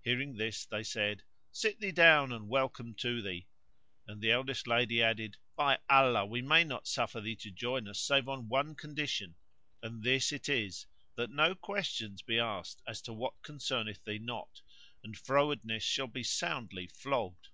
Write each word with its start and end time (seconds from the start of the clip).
Hearing 0.00 0.36
this 0.38 0.64
they 0.64 0.82
said, 0.82 1.22
"Sit 1.52 1.78
thee 1.80 1.92
down 1.92 2.32
and 2.32 2.48
welcome 2.48 2.94
to 2.94 3.20
thee," 3.20 3.46
and 4.06 4.22
the 4.22 4.30
eldest 4.32 4.66
lady 4.66 5.02
added, 5.02 5.36
"By 5.54 5.80
Allah, 5.90 6.24
we 6.24 6.40
may 6.40 6.64
not 6.64 6.88
suffer 6.88 7.20
thee 7.20 7.36
to 7.36 7.50
join 7.50 7.86
us 7.86 8.00
save 8.00 8.26
on 8.26 8.48
one 8.48 8.74
condition, 8.74 9.34
and 9.82 10.02
this 10.02 10.32
it 10.32 10.48
is, 10.48 10.86
that 11.16 11.28
no 11.28 11.54
questions 11.54 12.22
be 12.22 12.38
asked 12.38 12.80
as 12.86 13.02
to 13.02 13.12
what 13.12 13.34
concerneth 13.42 14.02
thee 14.06 14.18
not, 14.18 14.62
and 15.04 15.14
frowardness 15.14 15.82
shall 15.82 16.06
be 16.06 16.22
soundly 16.24 16.86
flogged." 16.86 17.48